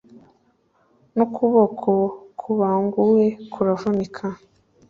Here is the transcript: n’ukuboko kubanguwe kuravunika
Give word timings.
n’ukuboko 1.15 1.91
kubanguwe 2.39 3.25
kuravunika 3.51 4.27